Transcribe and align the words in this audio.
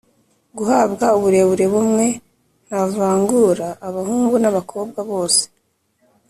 guhabwa 0.57 1.05
uburere 1.17 1.65
bumwe 1.73 2.05
nta 2.65 2.81
vangura. 2.95 3.67
Abahungu 3.87 4.35
n’abakobwa 4.39 4.99
bose 5.09 5.43